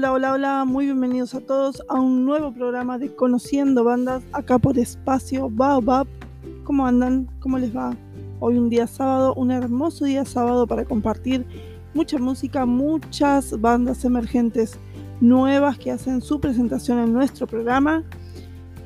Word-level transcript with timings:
Hola, 0.00 0.12
hola, 0.12 0.32
hola, 0.32 0.64
muy 0.64 0.86
bienvenidos 0.86 1.34
a 1.34 1.42
todos 1.42 1.82
a 1.90 2.00
un 2.00 2.24
nuevo 2.24 2.54
programa 2.54 2.96
de 2.96 3.14
Conociendo 3.14 3.84
Bandas 3.84 4.22
acá 4.32 4.58
por 4.58 4.78
Espacio 4.78 5.50
Baobab. 5.50 6.06
¿Cómo 6.64 6.86
andan? 6.86 7.28
¿Cómo 7.40 7.58
les 7.58 7.76
va? 7.76 7.94
Hoy 8.38 8.56
un 8.56 8.70
día 8.70 8.86
sábado, 8.86 9.34
un 9.34 9.50
hermoso 9.50 10.06
día 10.06 10.24
sábado 10.24 10.66
para 10.66 10.86
compartir 10.86 11.44
mucha 11.92 12.16
música, 12.16 12.64
muchas 12.64 13.60
bandas 13.60 14.02
emergentes 14.06 14.78
nuevas 15.20 15.76
que 15.76 15.90
hacen 15.90 16.22
su 16.22 16.40
presentación 16.40 16.98
en 17.00 17.12
nuestro 17.12 17.46
programa. 17.46 18.02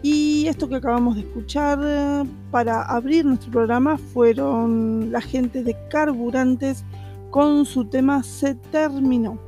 Y 0.03 0.49
esto 0.49 0.69
que 0.69 0.75
acabamos 0.75 1.15
de 1.15 1.21
escuchar 1.21 1.79
eh, 1.81 2.25
para 2.51 2.83
abrir 2.83 3.25
nuestro 3.25 3.53
programa 3.53 3.99
fueron 3.99 5.13
la 5.13 5.21
gente 5.21 5.63
de 5.63 5.77
Carburantes 5.91 6.85
con 7.31 7.67
su 7.67 7.85
tema 7.85 8.25
Se 8.25 8.57
terminó. 8.57 9.39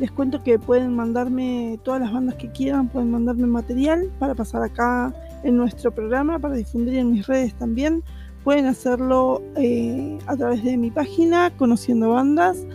Les 0.00 0.10
cuento 0.10 0.42
que 0.42 0.58
pueden 0.58 0.96
mandarme 0.96 1.78
todas 1.84 2.00
las 2.00 2.10
bandas 2.10 2.36
que 2.36 2.50
quieran, 2.50 2.88
pueden 2.88 3.10
mandarme 3.10 3.46
material 3.46 4.10
para 4.18 4.34
pasar 4.34 4.62
acá 4.62 5.12
en 5.44 5.58
nuestro 5.58 5.94
programa, 5.94 6.38
para 6.38 6.54
difundir 6.54 6.94
en 6.94 7.12
mis 7.12 7.26
redes 7.26 7.54
también. 7.54 8.02
Pueden 8.42 8.64
hacerlo 8.64 9.42
eh, 9.56 10.18
a 10.26 10.34
través 10.36 10.64
de 10.64 10.78
mi 10.78 10.90
página, 10.90 11.54
Conociendo 11.54 12.08
Bandas. 12.08 12.66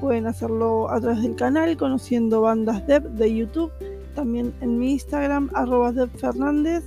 Pueden 0.00 0.26
hacerlo 0.26 0.90
a 0.90 0.98
través 1.02 1.20
del 1.20 1.36
canal, 1.36 1.76
Conociendo 1.76 2.40
Bandas 2.40 2.86
Dev 2.86 3.02
de 3.10 3.34
YouTube. 3.36 3.70
También 4.14 4.54
en 4.62 4.78
mi 4.78 4.92
Instagram, 4.92 5.50
arroba 5.52 5.92
Fernández. 6.16 6.82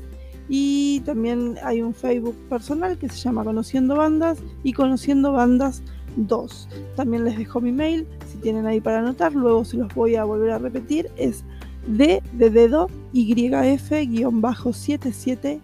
Y 0.49 1.01
también 1.01 1.55
hay 1.63 1.83
un 1.83 1.93
Facebook 1.93 2.35
personal 2.49 2.97
que 2.97 3.09
se 3.09 3.17
llama 3.17 3.43
Conociendo 3.43 3.95
Bandas 3.95 4.39
y 4.63 4.73
Conociendo 4.73 5.33
Bandas 5.33 5.83
2. 6.15 6.69
También 6.95 7.23
les 7.23 7.37
dejo 7.37 7.61
mi 7.61 7.71
mail, 7.71 8.07
tienen 8.43 8.67
ahí 8.67 8.79
para 8.79 8.99
anotar, 8.99 9.33
luego 9.33 9.65
se 9.65 9.77
los 9.77 9.91
voy 9.95 10.13
a 10.15 10.25
volver 10.25 10.51
a 10.51 10.59
repetir, 10.59 11.09
es 11.17 11.43
d 11.87 12.21
de 12.33 12.51
dedo 12.51 12.87
yf-77- 13.13 15.59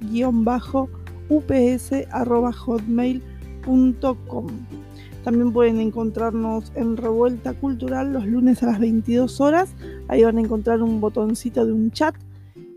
ups 1.30 1.92
hotmail.com. 2.58 4.48
También 5.24 5.54
pueden 5.54 5.80
encontrarnos 5.80 6.72
en 6.76 6.98
Revuelta 6.98 7.54
Cultural 7.54 8.14
los 8.14 8.26
lunes 8.26 8.64
a 8.64 8.68
las 8.68 8.80
22 8.80 9.42
horas. 9.42 9.76
Ahí 10.08 10.24
van 10.24 10.38
a 10.38 10.42
encontrar 10.42 10.82
un 10.82 11.02
botoncito 11.02 11.66
de 11.66 11.74
un 11.74 11.92
chat. 11.92 12.16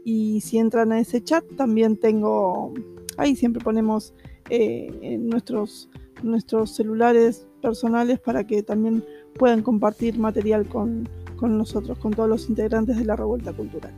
Y 0.04 0.40
si 0.40 0.58
entran 0.58 0.90
a 0.92 0.98
ese 0.98 1.22
chat, 1.22 1.44
también 1.56 1.96
tengo. 1.96 2.74
Ahí 3.16 3.36
siempre 3.36 3.62
ponemos 3.62 4.12
eh, 4.50 5.18
nuestros, 5.20 5.88
nuestros 6.22 6.74
celulares 6.74 7.46
personales 7.62 8.18
para 8.18 8.46
que 8.46 8.62
también 8.62 9.04
puedan 9.38 9.62
compartir 9.62 10.18
material 10.18 10.66
con, 10.66 11.08
con 11.36 11.58
nosotros, 11.58 11.98
con 11.98 12.12
todos 12.12 12.28
los 12.28 12.48
integrantes 12.48 12.96
de 12.96 13.04
la 13.04 13.16
Revuelta 13.16 13.52
Cultural. 13.52 13.92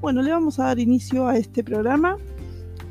Bueno, 0.00 0.22
le 0.22 0.30
vamos 0.30 0.58
a 0.58 0.64
dar 0.64 0.78
inicio 0.78 1.28
a 1.28 1.36
este 1.36 1.62
programa 1.62 2.16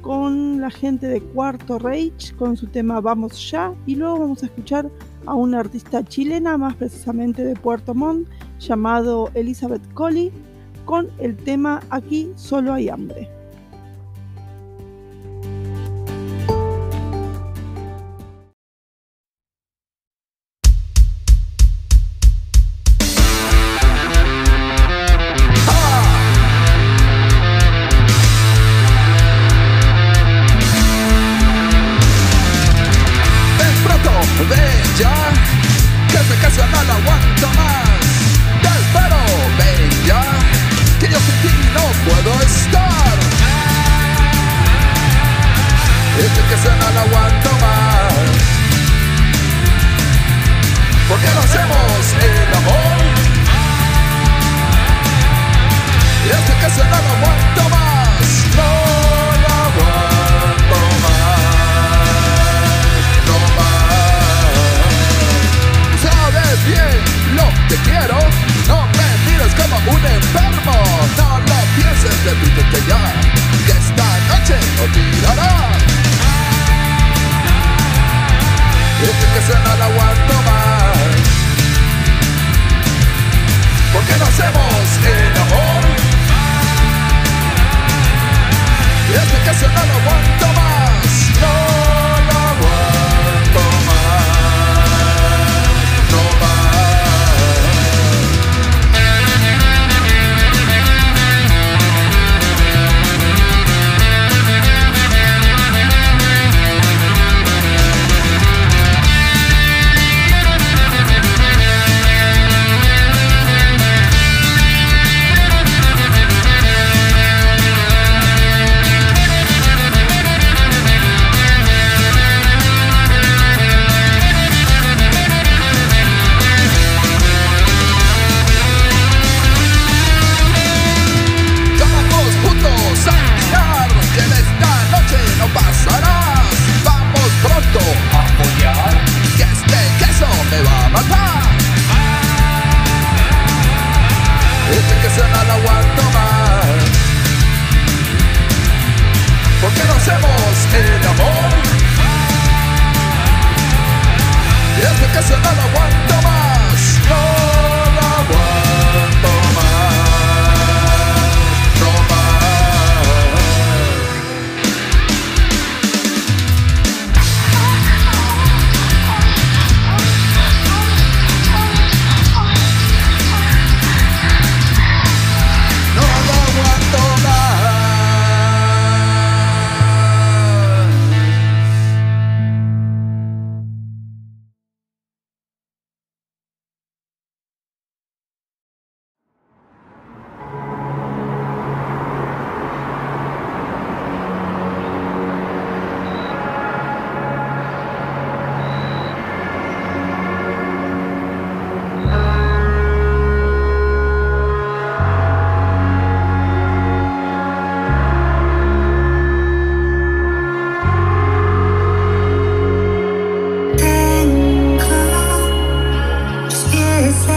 con 0.01 0.61
la 0.61 0.69
gente 0.69 1.07
de 1.07 1.21
Cuarto 1.21 1.79
Rage 1.79 2.33
con 2.37 2.55
su 2.55 2.67
tema 2.67 3.01
Vamos 3.01 3.51
Ya 3.51 3.73
y 3.85 3.95
luego 3.95 4.19
vamos 4.19 4.43
a 4.43 4.45
escuchar 4.45 4.89
a 5.25 5.33
una 5.33 5.59
artista 5.59 6.03
chilena, 6.03 6.57
más 6.57 6.75
precisamente 6.75 7.43
de 7.43 7.55
Puerto 7.55 7.93
Montt, 7.93 8.27
llamado 8.59 9.29
Elizabeth 9.33 9.81
Colley, 9.93 10.31
con 10.85 11.07
el 11.19 11.35
tema 11.35 11.81
Aquí 11.89 12.31
solo 12.35 12.73
hay 12.73 12.89
hambre. 12.89 13.38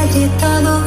agitados. 0.02 0.82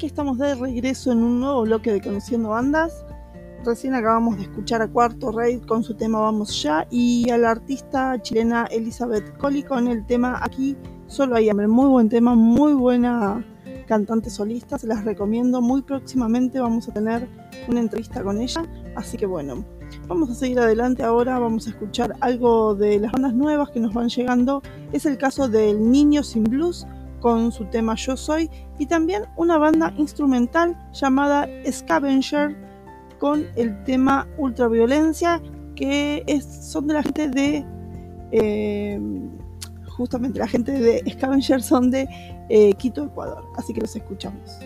Aquí 0.00 0.06
estamos 0.06 0.38
de 0.38 0.54
regreso 0.54 1.12
en 1.12 1.22
un 1.22 1.40
nuevo 1.40 1.60
bloque 1.60 1.92
de 1.92 2.00
Conociendo 2.00 2.48
Bandas. 2.48 3.04
Recién 3.66 3.94
acabamos 3.94 4.38
de 4.38 4.44
escuchar 4.44 4.80
a 4.80 4.88
Cuarto 4.88 5.30
Raid 5.30 5.60
con 5.66 5.82
su 5.82 5.92
tema 5.94 6.20
Vamos 6.20 6.62
Ya 6.62 6.86
y 6.90 7.28
a 7.28 7.36
la 7.36 7.50
artista 7.50 8.18
chilena 8.22 8.64
Elizabeth 8.70 9.36
Colli 9.36 9.62
con 9.62 9.88
el 9.88 10.06
tema 10.06 10.40
Aquí 10.42 10.74
solo 11.06 11.36
hay 11.36 11.50
hambre. 11.50 11.68
Muy 11.68 11.86
buen 11.86 12.08
tema, 12.08 12.34
muy 12.34 12.72
buena 12.72 13.44
cantante 13.86 14.30
solista, 14.30 14.78
se 14.78 14.86
las 14.86 15.04
recomiendo. 15.04 15.60
Muy 15.60 15.82
próximamente 15.82 16.60
vamos 16.60 16.88
a 16.88 16.94
tener 16.94 17.28
una 17.68 17.80
entrevista 17.80 18.22
con 18.22 18.40
ella, 18.40 18.64
así 18.96 19.18
que 19.18 19.26
bueno, 19.26 19.66
vamos 20.08 20.30
a 20.30 20.34
seguir 20.34 20.60
adelante 20.60 21.02
ahora, 21.02 21.38
vamos 21.38 21.66
a 21.66 21.70
escuchar 21.70 22.16
algo 22.20 22.74
de 22.74 23.00
las 23.00 23.12
bandas 23.12 23.34
nuevas 23.34 23.68
que 23.68 23.80
nos 23.80 23.92
van 23.92 24.08
llegando. 24.08 24.62
Es 24.92 25.04
el 25.04 25.18
caso 25.18 25.46
del 25.46 25.90
Niño 25.90 26.22
Sin 26.22 26.44
Blues 26.44 26.86
con 27.20 27.52
su 27.52 27.64
tema 27.66 27.94
Yo 27.94 28.16
Soy 28.16 28.50
y 28.78 28.86
también 28.86 29.24
una 29.36 29.58
banda 29.58 29.92
instrumental 29.96 30.76
llamada 30.92 31.48
Scavenger 31.70 32.56
con 33.18 33.46
el 33.56 33.82
tema 33.84 34.26
Ultraviolencia 34.38 35.40
que 35.76 36.24
es, 36.26 36.44
son 36.44 36.86
de 36.86 36.94
la 36.94 37.02
gente 37.02 37.28
de 37.28 37.64
eh, 38.32 39.00
justamente 39.88 40.38
la 40.38 40.48
gente 40.48 40.72
de 40.72 41.02
Scavenger 41.12 41.62
son 41.62 41.90
de 41.90 42.08
eh, 42.48 42.72
Quito, 42.74 43.04
Ecuador. 43.04 43.44
Así 43.56 43.72
que 43.72 43.80
los 43.80 43.94
escuchamos 43.94 44.58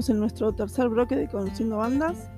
volvemos 0.00 0.10
en 0.10 0.20
nuestro 0.20 0.52
tercer 0.52 0.88
bloque 0.88 1.14
de 1.14 1.28
Conociendo 1.28 1.76
Bandas. 1.76 2.30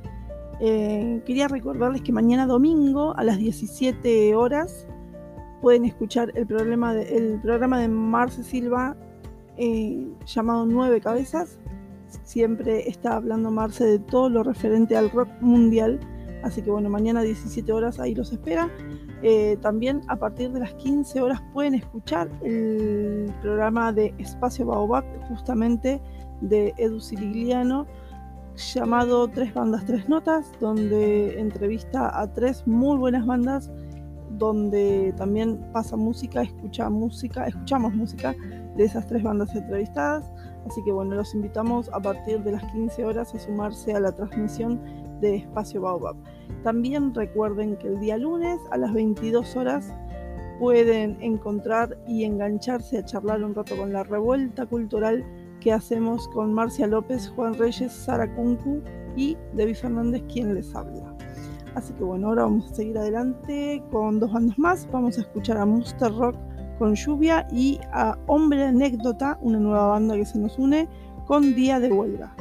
Eh, 0.60 1.22
quería 1.24 1.46
recordarles 1.46 2.02
que 2.02 2.12
mañana 2.12 2.46
domingo 2.46 3.16
a 3.16 3.22
las 3.22 3.38
17 3.38 4.34
horas 4.34 4.86
pueden 5.60 5.84
escuchar 5.84 6.32
el 6.34 6.46
programa 6.46 6.92
de, 6.92 7.16
el 7.16 7.40
programa 7.40 7.78
de 7.78 7.88
Marce 7.88 8.42
Silva 8.42 8.96
eh, 9.56 10.08
llamado 10.26 10.66
Nueve 10.66 11.00
Cabezas. 11.00 11.60
Siempre 12.24 12.88
está 12.88 13.14
hablando 13.14 13.50
Marce 13.52 13.84
de 13.84 13.98
todo 14.00 14.28
lo 14.28 14.42
referente 14.42 14.96
al 14.96 15.10
rock 15.10 15.28
mundial. 15.40 16.00
Así 16.42 16.62
que 16.62 16.70
bueno, 16.70 16.90
mañana 16.90 17.20
a 17.20 17.22
17 17.22 17.70
horas 17.72 18.00
ahí 18.00 18.14
los 18.14 18.32
espera. 18.32 18.68
Eh, 19.22 19.56
también 19.60 20.00
a 20.08 20.16
partir 20.16 20.50
de 20.50 20.58
las 20.58 20.74
15 20.74 21.20
horas 21.20 21.40
pueden 21.52 21.74
escuchar 21.74 22.28
el 22.42 23.32
programa 23.40 23.92
de 23.92 24.12
Espacio 24.18 24.66
Baobab, 24.66 25.04
justamente 25.28 26.00
de 26.42 26.74
Edu 26.76 27.00
Sirigliano 27.00 27.86
llamado 28.74 29.28
Tres 29.28 29.54
Bandas, 29.54 29.84
Tres 29.86 30.08
Notas, 30.08 30.52
donde 30.60 31.38
entrevista 31.40 32.20
a 32.20 32.32
tres 32.32 32.66
muy 32.66 32.98
buenas 32.98 33.24
bandas, 33.24 33.70
donde 34.38 35.14
también 35.16 35.58
pasa 35.72 35.96
música, 35.96 36.42
escucha 36.42 36.90
música, 36.90 37.46
escuchamos 37.46 37.94
música 37.94 38.34
de 38.76 38.84
esas 38.84 39.06
tres 39.06 39.22
bandas 39.22 39.54
entrevistadas. 39.54 40.30
Así 40.66 40.82
que 40.84 40.92
bueno, 40.92 41.14
los 41.14 41.34
invitamos 41.34 41.88
a 41.92 42.00
partir 42.00 42.42
de 42.42 42.52
las 42.52 42.64
15 42.72 43.04
horas 43.04 43.34
a 43.34 43.38
sumarse 43.38 43.94
a 43.94 44.00
la 44.00 44.12
transmisión 44.12 44.80
de 45.20 45.36
Espacio 45.36 45.82
Baobab. 45.82 46.16
También 46.62 47.14
recuerden 47.14 47.76
que 47.76 47.88
el 47.88 48.00
día 48.00 48.16
lunes 48.16 48.60
a 48.70 48.76
las 48.76 48.92
22 48.92 49.56
horas 49.56 49.92
pueden 50.60 51.16
encontrar 51.20 51.98
y 52.06 52.24
engancharse 52.24 52.98
a 52.98 53.04
charlar 53.04 53.42
un 53.42 53.54
rato 53.54 53.76
con 53.76 53.92
la 53.92 54.04
revuelta 54.04 54.66
cultural 54.66 55.24
que 55.62 55.72
hacemos 55.72 56.28
con 56.28 56.52
Marcia 56.52 56.86
López, 56.86 57.32
Juan 57.36 57.54
Reyes, 57.54 57.92
Sara 57.92 58.32
Kunku 58.34 58.82
y 59.16 59.36
Debbie 59.54 59.74
Fernández, 59.74 60.22
quien 60.32 60.54
les 60.54 60.74
habla. 60.74 61.14
Así 61.74 61.92
que 61.94 62.04
bueno, 62.04 62.28
ahora 62.28 62.44
vamos 62.44 62.70
a 62.70 62.74
seguir 62.74 62.98
adelante 62.98 63.82
con 63.90 64.18
dos 64.18 64.32
bandas 64.32 64.58
más. 64.58 64.88
Vamos 64.90 65.18
a 65.18 65.22
escuchar 65.22 65.56
a 65.56 65.64
Monster 65.64 66.12
Rock 66.14 66.36
con 66.78 66.94
Lluvia 66.94 67.46
y 67.50 67.78
a 67.92 68.18
Hombre 68.26 68.64
Anécdota, 68.64 69.38
una 69.40 69.58
nueva 69.58 69.86
banda 69.88 70.16
que 70.16 70.24
se 70.24 70.38
nos 70.38 70.58
une 70.58 70.88
con 71.26 71.54
Día 71.54 71.78
de 71.78 71.92
Huelga. 71.92 72.34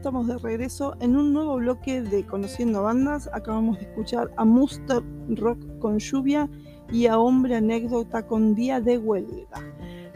Estamos 0.00 0.26
de 0.26 0.38
regreso 0.38 0.96
en 1.00 1.14
un 1.14 1.34
nuevo 1.34 1.56
bloque 1.56 2.00
de 2.00 2.24
Conociendo 2.24 2.84
Bandas. 2.84 3.28
Acabamos 3.34 3.78
de 3.78 3.84
escuchar 3.84 4.30
a 4.38 4.46
Muster 4.46 5.02
Rock 5.28 5.58
con 5.78 5.98
lluvia 5.98 6.48
y 6.90 7.04
a 7.04 7.18
Hombre 7.18 7.56
Anécdota 7.56 8.26
con 8.26 8.54
Día 8.54 8.80
de 8.80 8.96
Huelga. 8.96 9.60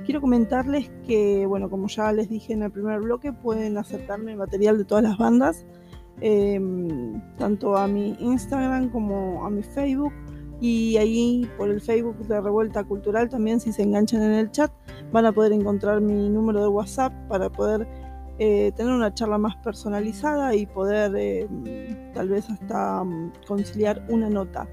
Quiero 0.06 0.22
comentarles 0.22 0.90
que, 1.06 1.44
bueno, 1.44 1.68
como 1.68 1.88
ya 1.88 2.10
les 2.12 2.30
dije 2.30 2.54
en 2.54 2.62
el 2.62 2.70
primer 2.70 3.00
bloque, 3.00 3.34
pueden 3.34 3.76
aceptarme 3.76 4.34
material 4.36 4.78
de 4.78 4.86
todas 4.86 5.04
las 5.04 5.18
bandas, 5.18 5.66
eh, 6.22 6.58
tanto 7.36 7.76
a 7.76 7.86
mi 7.86 8.16
Instagram 8.20 8.88
como 8.88 9.44
a 9.44 9.50
mi 9.50 9.62
Facebook. 9.62 10.14
Y 10.62 10.96
ahí 10.96 11.46
por 11.58 11.68
el 11.68 11.82
Facebook 11.82 12.16
de 12.26 12.40
Revuelta 12.40 12.84
Cultural 12.84 13.28
también, 13.28 13.60
si 13.60 13.70
se 13.70 13.82
enganchan 13.82 14.22
en 14.22 14.32
el 14.32 14.50
chat, 14.50 14.72
van 15.12 15.26
a 15.26 15.32
poder 15.32 15.52
encontrar 15.52 16.00
mi 16.00 16.30
número 16.30 16.62
de 16.62 16.68
WhatsApp 16.68 17.12
para 17.28 17.50
poder 17.50 17.86
eh, 18.38 18.72
tener 18.76 18.92
una 18.92 19.12
charla 19.14 19.38
más 19.38 19.56
personalizada 19.56 20.54
y 20.54 20.66
poder 20.66 21.12
eh, 21.16 22.10
tal 22.14 22.28
vez 22.28 22.48
hasta 22.50 23.04
mm, 23.04 23.32
conciliar 23.46 24.02
una 24.08 24.28
nota. 24.28 24.66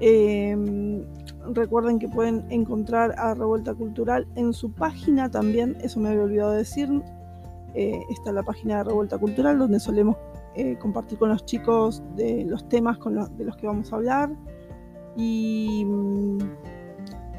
Eh, 0.00 0.54
recuerden 1.54 1.98
que 1.98 2.08
pueden 2.08 2.44
encontrar 2.50 3.14
a 3.18 3.34
Revuelta 3.34 3.72
Cultural 3.74 4.26
en 4.34 4.52
su 4.52 4.70
página 4.72 5.30
también, 5.30 5.76
eso 5.80 6.00
me 6.00 6.10
había 6.10 6.22
olvidado 6.22 6.52
decir. 6.52 6.88
Eh, 7.74 8.00
está 8.10 8.32
la 8.32 8.42
página 8.42 8.78
de 8.78 8.84
Revuelta 8.84 9.18
Cultural 9.18 9.58
donde 9.58 9.78
solemos 9.80 10.16
eh, 10.54 10.76
compartir 10.78 11.18
con 11.18 11.28
los 11.28 11.44
chicos 11.44 12.02
de 12.16 12.44
los 12.46 12.66
temas 12.70 12.96
con 12.96 13.14
los- 13.14 13.36
de 13.36 13.44
los 13.44 13.56
que 13.58 13.66
vamos 13.66 13.92
a 13.92 13.96
hablar. 13.96 14.30
Y 15.16 15.84
mm, 15.86 16.38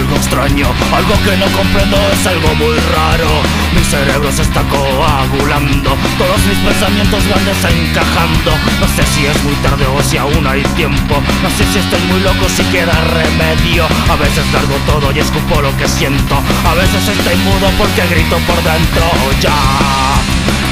Algo 0.00 0.16
extraño. 0.16 0.66
Algo 0.94 1.14
que 1.24 1.36
no 1.36 1.46
comprendo 1.52 1.96
es 2.12 2.26
algo 2.26 2.54
muy 2.54 2.76
raro. 2.96 3.28
Mi 3.74 3.84
cerebro 3.84 4.32
se 4.32 4.42
está 4.42 4.62
coagulando. 4.62 5.90
Todos 6.16 6.40
mis 6.48 6.58
pensamientos 6.58 7.22
van 7.28 7.44
desencajando. 7.44 8.50
No 8.80 8.86
sé 8.96 9.04
si 9.12 9.26
es 9.26 9.36
muy 9.44 9.54
tarde 9.56 9.84
o 9.86 10.02
si 10.02 10.16
aún 10.16 10.46
hay 10.46 10.62
tiempo. 10.76 11.20
No 11.42 11.50
sé 11.50 11.64
si 11.72 11.78
estoy 11.78 12.00
muy 12.08 12.20
loco, 12.20 12.48
si 12.48 12.62
queda 12.72 12.96
remedio. 13.12 13.84
A 14.08 14.16
veces 14.16 14.44
largo 14.52 14.76
todo 14.86 15.12
y 15.12 15.18
escupo 15.18 15.60
lo 15.60 15.76
que 15.76 15.86
siento. 15.86 16.34
A 16.64 16.74
veces 16.74 17.02
estoy 17.06 17.36
mudo 17.36 17.68
porque 17.76 18.06
grito 18.08 18.36
por 18.48 18.56
dentro. 18.62 19.04
Ya 19.40 19.52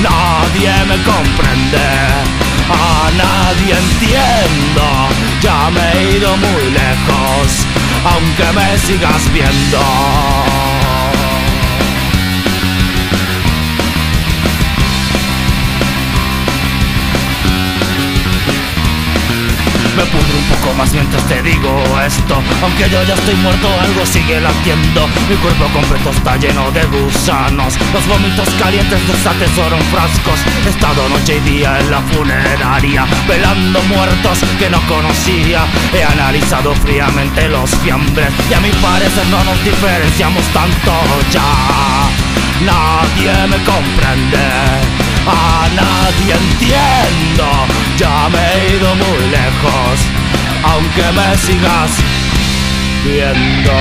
Nadie 0.01 0.72
me 0.89 0.97
comprende. 1.05 1.89
A 2.70 3.11
nadie 3.12 3.74
entiendo. 3.76 4.85
Ya 5.43 5.70
me 5.70 5.85
he 5.93 6.16
ido 6.16 6.37
muy 6.37 6.64
lejos 6.70 7.68
Aunque 8.05 8.44
me 8.55 8.78
sigas 8.78 9.32
viendo 9.32 9.78
Me 20.09 20.14
pudro 20.14 20.38
un 20.38 20.44
poco 20.56 20.74
más 20.74 20.90
mientras 20.92 21.22
te 21.24 21.42
digo 21.42 21.84
esto. 22.00 22.42
Aunque 22.62 22.88
yo 22.88 23.02
ya 23.02 23.12
estoy 23.12 23.34
muerto, 23.36 23.68
algo 23.78 24.06
sigue 24.06 24.40
latiendo. 24.40 25.06
Mi 25.28 25.36
cuerpo 25.36 25.66
completo 25.74 26.11
está 26.11 26.36
lleno 26.38 26.70
de 26.70 26.82
gusanos. 26.86 27.74
Los 27.92 28.06
vómitos 28.06 28.48
calientes 28.59 29.00
en 29.00 29.84
frascos. 29.92 30.40
He 30.64 30.70
estado 30.70 31.09
noche 31.11 31.36
y 31.36 31.50
día 31.50 31.78
en 31.80 31.90
la 31.90 32.00
funeraria 32.00 33.06
Velando 33.28 33.82
muertos 33.82 34.38
que 34.59 34.70
no 34.70 34.80
conocía. 34.86 35.66
He 35.92 36.02
analizado 36.02 36.74
fríamente 36.76 37.48
los 37.48 37.70
fiambres 37.82 38.32
Y 38.50 38.54
a 38.54 38.61
mi 38.61 38.70
parecer 38.70 39.26
no 39.26 39.44
nos 39.44 39.62
diferenciamos 39.62 40.44
tanto 40.54 40.92
ya. 41.30 41.42
Nadie 42.64 43.46
me 43.48 43.59
comprende 43.64 45.07
a 45.29 45.68
nadie 45.74 46.35
entiendo. 46.35 47.68
Ya 47.99 48.29
me 48.29 48.39
he 48.39 48.76
ido 48.76 48.95
muy 48.95 49.26
lejos 49.29 50.01
Aunque 50.62 51.03
me 51.12 51.37
sigas 51.37 51.91
viendo 53.05 53.72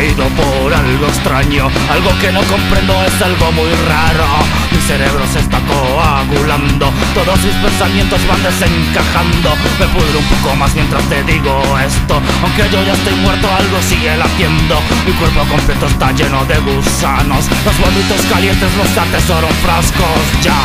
Poseído 0.00 0.24
por 0.28 0.72
algo 0.72 1.06
extraño. 1.08 1.68
Algo 1.90 2.10
que 2.20 2.32
no 2.32 2.40
comprendo 2.44 2.94
es 3.04 3.20
algo 3.20 3.52
muy 3.52 3.70
raro. 3.86 4.24
Mi 4.72 4.80
cerebro 4.80 5.26
se 5.30 5.40
está 5.40 5.60
coagulando. 5.60 6.90
Todos 7.12 7.38
mis 7.44 7.54
pensamientos 7.56 8.18
van 8.26 8.42
desencajando. 8.42 9.50
Me 9.78 9.86
pudro 9.88 10.20
un 10.20 10.24
poco 10.24 10.56
más 10.56 10.74
mientras 10.74 11.04
te 11.04 11.22
digo 11.24 11.60
esto. 11.78 12.18
Aunque 12.42 12.62
yo 12.72 12.82
ya 12.82 12.94
estoy 12.94 13.14
muerto 13.16 13.46
algo 13.54 13.76
sigue 13.82 14.16
latiendo. 14.16 14.80
Mi 15.04 15.12
cuerpo 15.12 15.44
completo 15.44 15.86
está 15.86 16.12
lleno 16.12 16.46
de 16.46 16.56
gusanos. 16.60 17.44
Los 17.66 17.78
vómitos 17.78 18.24
calientes 18.32 18.70
los 18.78 18.96
atesoro 18.96 19.48
en 19.48 19.56
frascos. 19.56 20.24
Ya 20.40 20.56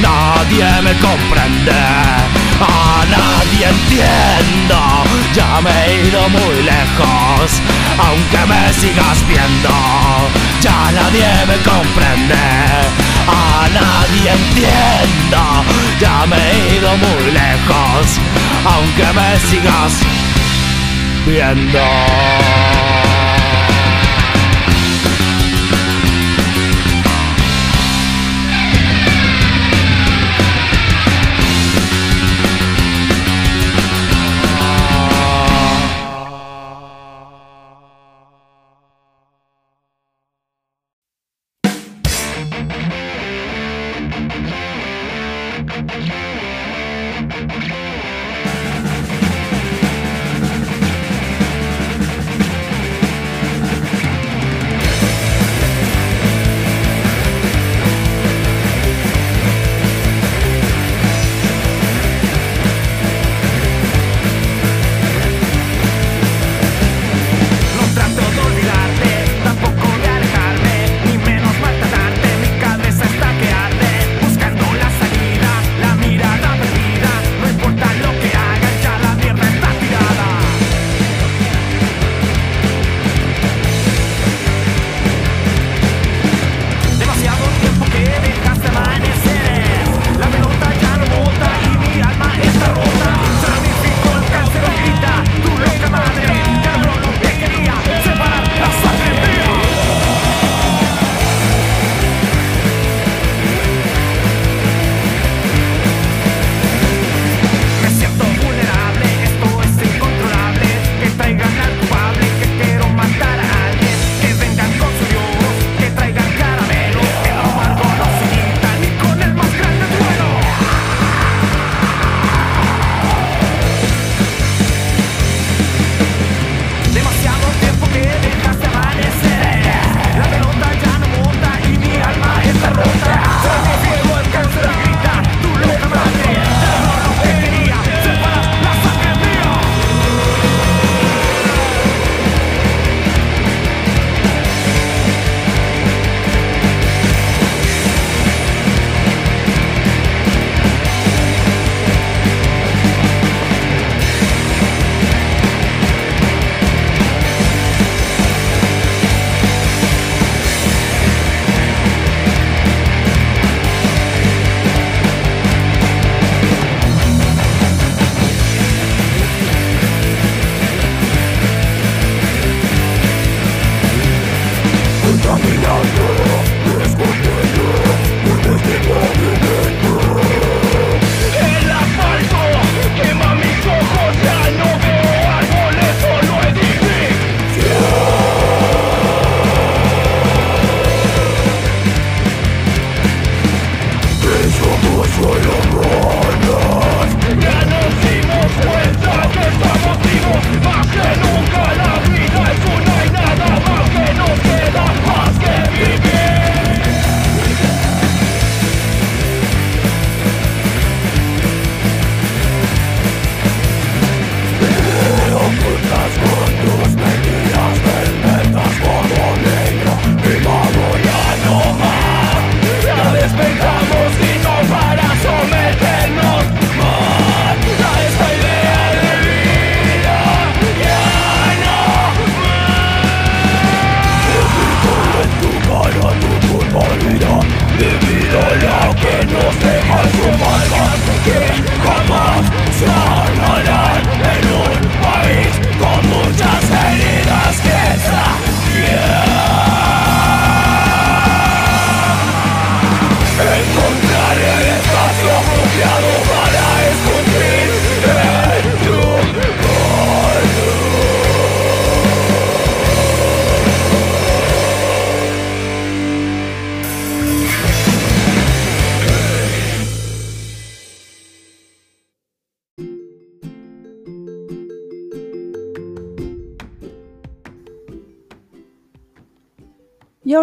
Nadie 0.00 0.80
me 0.82 0.94
comprende 1.00 2.41
a 2.62 3.04
nadie 3.06 3.66
entiendo. 3.68 5.02
Ya 5.34 5.60
me 5.62 5.70
he 5.86 6.08
ido 6.08 6.28
muy 6.28 6.62
lejos 6.62 7.62
Aunque 7.98 8.46
me 8.46 8.72
sigas 8.72 9.26
viendo. 9.26 9.70
Ya 10.60 10.92
nadie 10.92 11.46
me 11.46 11.56
comprende 11.70 12.34
A 13.26 13.68
nadie 13.68 14.30
entiendo. 14.30 15.64
Ya 16.00 16.26
me 16.26 16.36
he 16.36 16.76
ido 16.76 16.96
muy 16.96 17.30
lejos 17.32 18.20
Aunque 18.64 19.06
me 19.14 19.38
sigas 19.48 19.92
viendo 21.26 22.81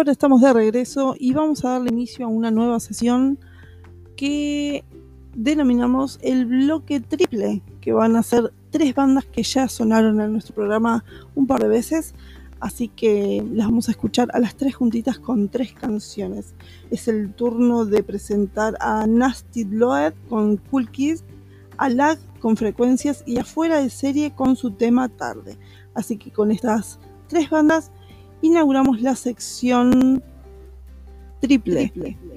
ahora 0.00 0.12
estamos 0.12 0.40
de 0.40 0.50
regreso 0.54 1.14
y 1.18 1.34
vamos 1.34 1.62
a 1.62 1.72
darle 1.72 1.90
inicio 1.90 2.24
a 2.24 2.28
una 2.30 2.50
nueva 2.50 2.80
sesión 2.80 3.38
que 4.16 4.82
denominamos 5.34 6.18
el 6.22 6.46
bloque 6.46 7.00
triple, 7.00 7.62
que 7.82 7.92
van 7.92 8.16
a 8.16 8.22
ser 8.22 8.50
tres 8.70 8.94
bandas 8.94 9.26
que 9.26 9.42
ya 9.42 9.68
sonaron 9.68 10.18
en 10.22 10.32
nuestro 10.32 10.54
programa 10.54 11.04
un 11.34 11.46
par 11.46 11.60
de 11.60 11.68
veces, 11.68 12.14
así 12.60 12.88
que 12.88 13.44
las 13.52 13.66
vamos 13.66 13.88
a 13.88 13.90
escuchar 13.90 14.28
a 14.32 14.38
las 14.38 14.54
tres 14.54 14.74
juntitas 14.74 15.18
con 15.18 15.50
tres 15.50 15.74
canciones. 15.74 16.54
Es 16.90 17.06
el 17.06 17.34
turno 17.34 17.84
de 17.84 18.02
presentar 18.02 18.78
a 18.80 19.06
Nasty 19.06 19.64
Loed 19.64 20.14
con 20.30 20.56
Cool 20.56 20.90
Kids, 20.90 21.24
a 21.76 21.90
Lag 21.90 22.18
con 22.38 22.56
frecuencias 22.56 23.22
y 23.26 23.36
afuera 23.36 23.82
de 23.82 23.90
serie 23.90 24.34
con 24.34 24.56
su 24.56 24.70
tema 24.70 25.10
tarde. 25.10 25.58
Así 25.92 26.16
que 26.16 26.30
con 26.30 26.50
estas 26.52 26.98
tres 27.28 27.50
bandas 27.50 27.92
inauguramos 28.42 29.00
la 29.00 29.14
sección 29.16 30.22
triple. 31.40 31.92
Night 31.94 32.29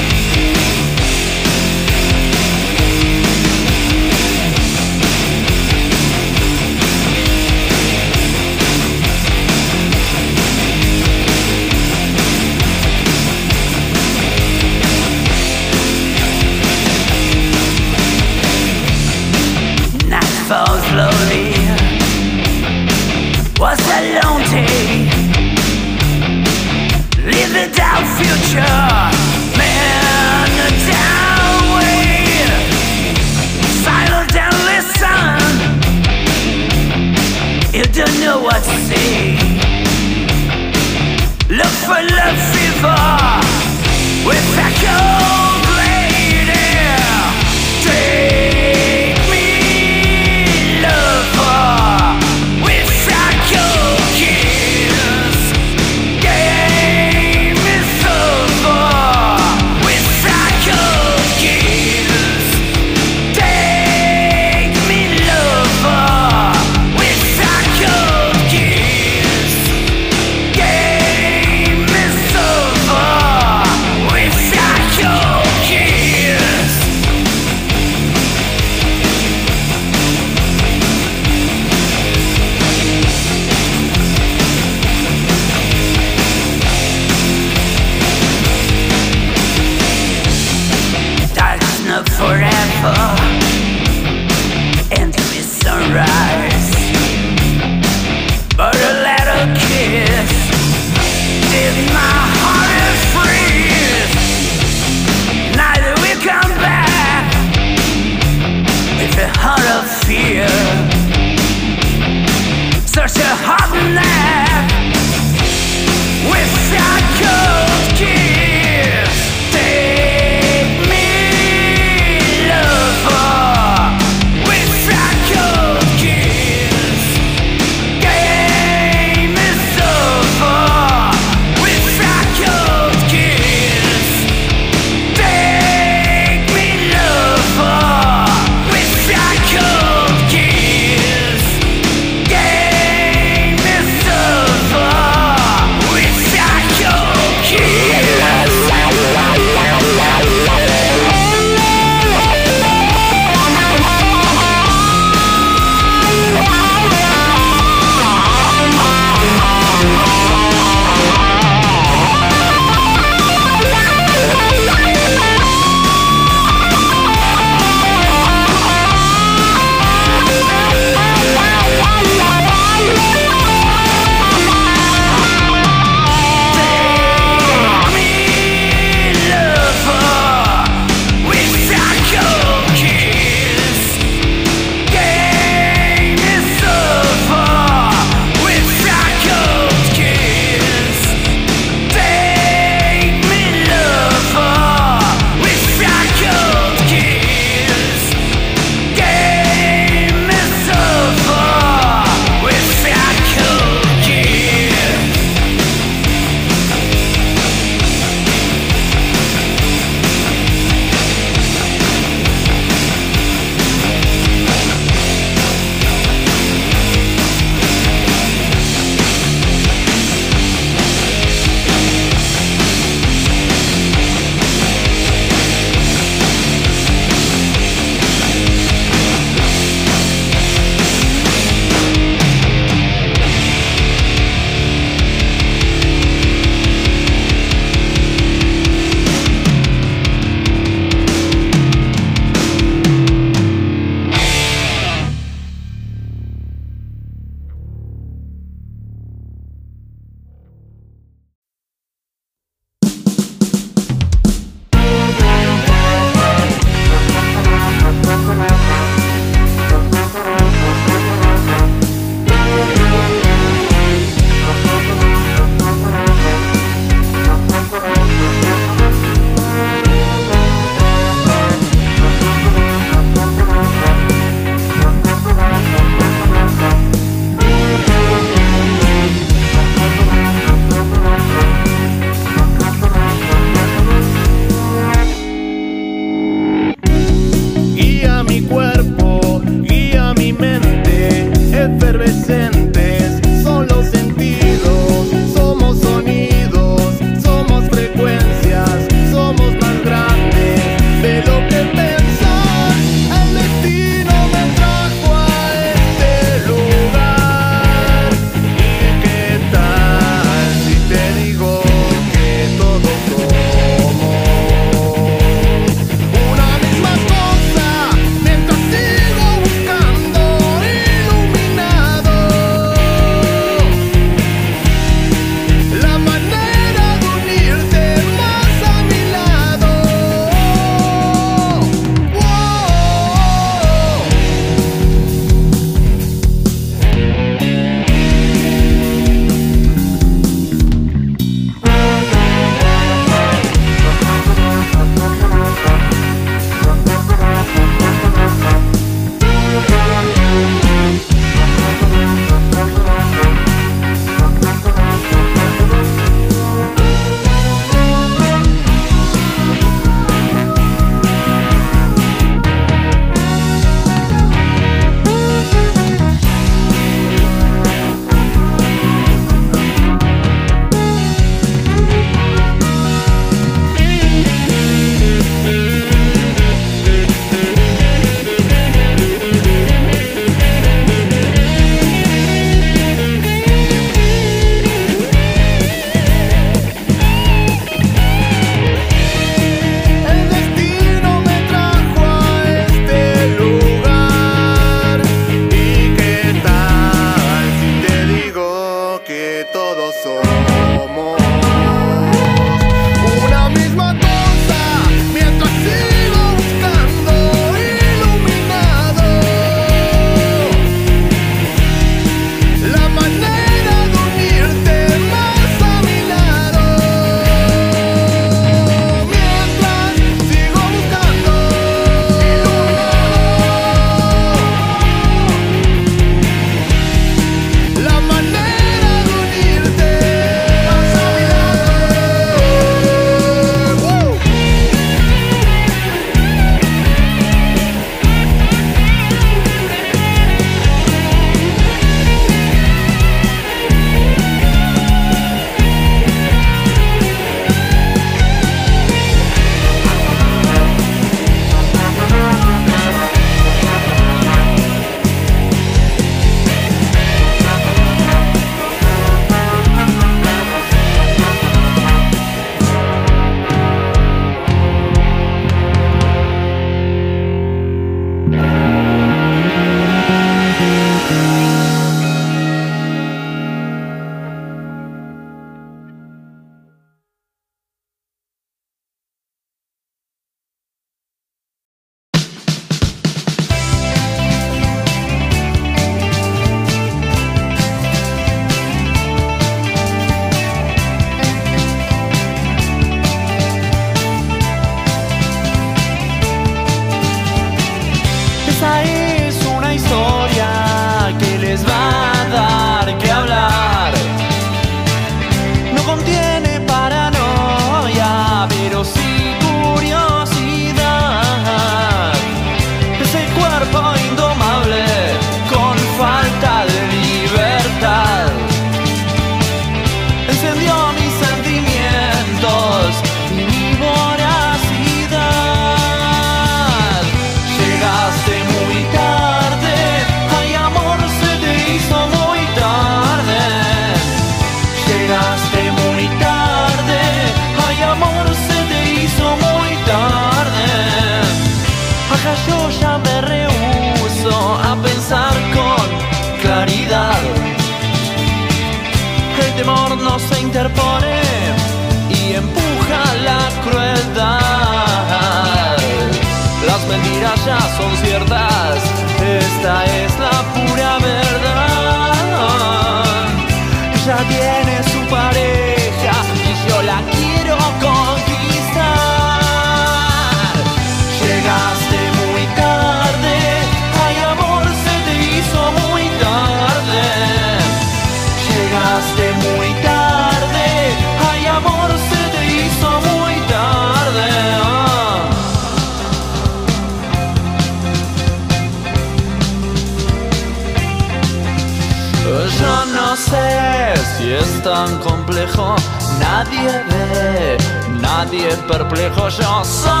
chanson 599.31 600.00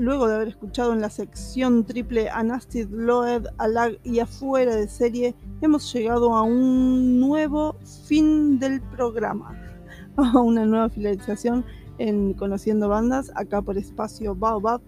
luego 0.00 0.26
de 0.26 0.34
haber 0.34 0.48
escuchado 0.48 0.94
en 0.94 1.02
la 1.02 1.10
sección 1.10 1.84
triple 1.84 2.30
a 2.30 2.42
Nasty 2.42 2.84
Loed, 2.90 3.44
a 3.58 3.68
Lag 3.68 3.98
y 4.02 4.20
afuera 4.20 4.74
de 4.74 4.88
serie, 4.88 5.34
hemos 5.60 5.92
llegado 5.92 6.34
a 6.34 6.42
un 6.42 7.20
nuevo 7.20 7.76
fin 8.08 8.58
del 8.58 8.80
programa, 8.80 9.54
a 10.16 10.40
una 10.40 10.64
nueva 10.64 10.88
finalización 10.88 11.66
en 11.98 12.32
Conociendo 12.32 12.88
Bandas, 12.88 13.30
acá 13.34 13.60
por 13.60 13.76
espacio 13.76 14.34
Baobab. 14.34 14.80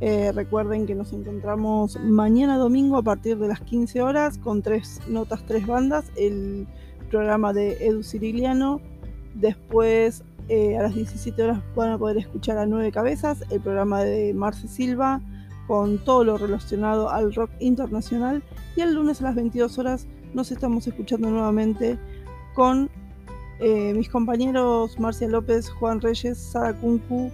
Eh, 0.00 0.32
recuerden 0.32 0.86
que 0.86 0.94
nos 0.94 1.12
encontramos 1.12 2.00
mañana 2.00 2.56
domingo 2.56 2.96
a 2.96 3.02
partir 3.02 3.36
de 3.38 3.48
las 3.48 3.60
15 3.60 4.00
horas 4.00 4.38
con 4.38 4.62
tres 4.62 5.02
notas, 5.08 5.44
tres 5.46 5.66
bandas, 5.66 6.10
el 6.16 6.66
programa 7.10 7.52
de 7.52 7.86
Edu 7.86 8.02
Ciriliano, 8.02 8.80
después 9.34 10.24
eh, 10.48 10.76
a 10.76 10.82
las 10.82 10.94
17 10.94 11.42
horas 11.42 11.62
van 11.74 11.92
a 11.92 11.98
poder 11.98 12.18
escuchar 12.18 12.58
a 12.58 12.66
Nueve 12.66 12.92
Cabezas, 12.92 13.44
el 13.50 13.60
programa 13.60 14.00
de 14.00 14.34
Marce 14.34 14.68
Silva, 14.68 15.20
con 15.66 15.98
todo 15.98 16.24
lo 16.24 16.36
relacionado 16.36 17.10
al 17.10 17.34
rock 17.34 17.50
internacional. 17.60 18.42
Y 18.76 18.82
el 18.82 18.94
lunes 18.94 19.20
a 19.20 19.24
las 19.24 19.34
22 19.34 19.78
horas 19.78 20.06
nos 20.34 20.52
estamos 20.52 20.86
escuchando 20.86 21.30
nuevamente 21.30 21.98
con 22.54 22.90
eh, 23.60 23.94
mis 23.94 24.08
compañeros 24.08 24.98
Marcia 24.98 25.28
López, 25.28 25.70
Juan 25.70 26.00
Reyes, 26.00 26.38
Sara 26.38 26.74
Kunku 26.74 27.30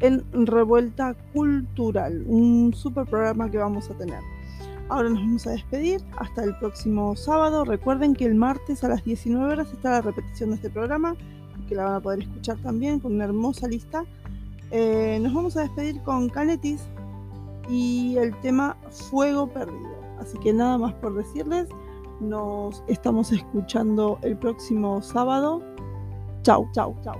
en 0.00 0.22
Revuelta 0.46 1.14
Cultural, 1.32 2.24
un 2.26 2.74
super 2.74 3.06
programa 3.06 3.50
que 3.50 3.58
vamos 3.58 3.90
a 3.90 3.94
tener. 3.94 4.18
Ahora 4.90 5.08
nos 5.08 5.20
vamos 5.20 5.46
a 5.46 5.52
despedir 5.52 6.02
hasta 6.18 6.44
el 6.44 6.54
próximo 6.58 7.16
sábado. 7.16 7.64
Recuerden 7.64 8.14
que 8.14 8.26
el 8.26 8.34
martes 8.34 8.84
a 8.84 8.88
las 8.88 9.02
19 9.02 9.52
horas 9.52 9.72
está 9.72 9.92
la 9.92 10.00
repetición 10.02 10.50
de 10.50 10.56
este 10.56 10.68
programa 10.68 11.16
que 11.64 11.74
la 11.74 11.84
van 11.84 11.94
a 11.94 12.00
poder 12.00 12.20
escuchar 12.20 12.56
también 12.58 13.00
con 13.00 13.14
una 13.14 13.24
hermosa 13.24 13.68
lista. 13.68 14.04
Eh, 14.70 15.18
nos 15.22 15.32
vamos 15.32 15.56
a 15.56 15.62
despedir 15.62 16.00
con 16.02 16.28
Canetis 16.28 16.82
y 17.68 18.16
el 18.18 18.38
tema 18.40 18.76
Fuego 18.90 19.48
Perdido. 19.48 19.94
Así 20.18 20.38
que 20.38 20.52
nada 20.52 20.78
más 20.78 20.94
por 20.94 21.14
decirles, 21.14 21.68
nos 22.20 22.82
estamos 22.88 23.32
escuchando 23.32 24.18
el 24.22 24.36
próximo 24.36 25.02
sábado. 25.02 25.62
Chau, 26.42 26.68
chau, 26.72 26.94
chau, 27.02 27.16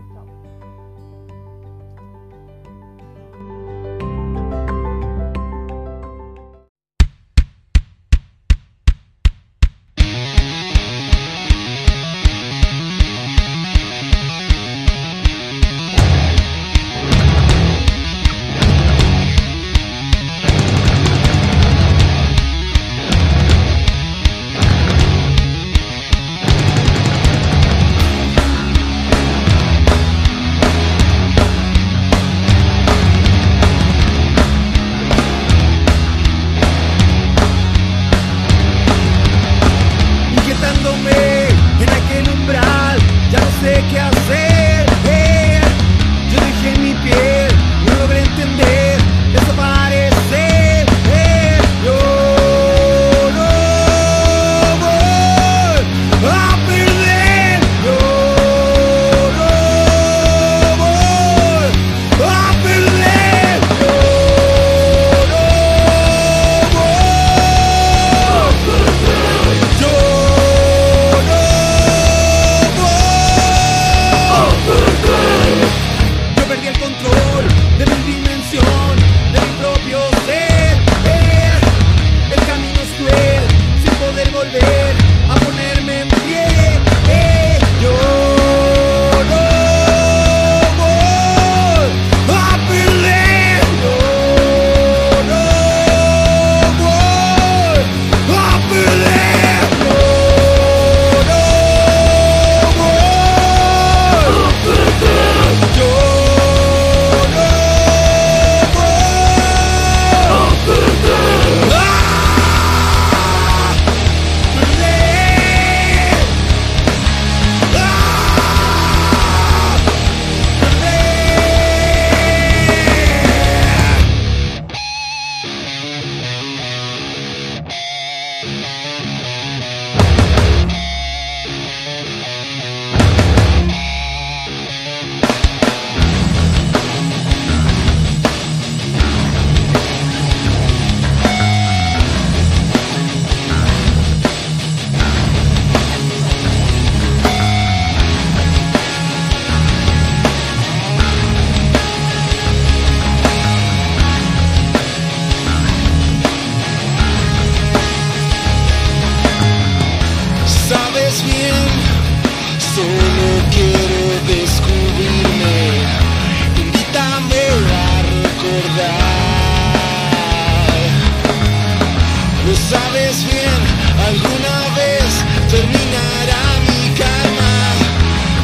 Lo 172.47 172.51
no 172.51 172.57
sabes 172.57 173.25
bien, 173.25 173.61
alguna 174.09 174.57
vez 174.77 175.11
terminará 175.51 176.43
mi 176.69 176.83
calma. 176.95 177.53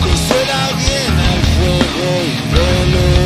Consuela 0.02 0.60
bien 0.78 1.12
al 1.30 1.40
fuego 1.54 2.08
y 2.24 2.34
dolor. 2.54 3.19